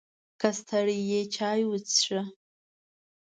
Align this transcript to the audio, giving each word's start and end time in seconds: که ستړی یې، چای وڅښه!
که 0.39 0.49
ستړی 0.59 0.99
یې، 1.09 1.21
چای 1.35 1.61
وڅښه! 1.69 2.21